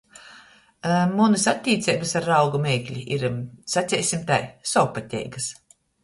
[1.17, 3.25] Munys attīceibys ar rauga meikli ir,
[3.75, 4.39] saceisim tai,
[4.71, 5.51] sovpateigys.